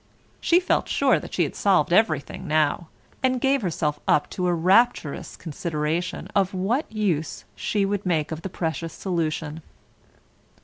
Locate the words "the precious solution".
8.41-9.61